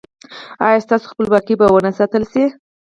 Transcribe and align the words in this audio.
ایا 0.65 0.83
ستاسو 0.85 1.05
خپلواکي 1.11 1.55
به 1.59 1.65
و 1.73 1.77
نه 1.85 1.91
ساتل 1.97 2.23
شي؟ 2.31 2.43